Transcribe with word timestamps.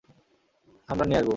আমরা 0.89 1.05
নিয়ে 1.05 1.19
আসবো। 1.19 1.29